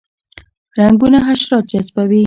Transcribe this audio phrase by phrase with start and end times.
[0.79, 2.19] رنګونه حشرات جذبوي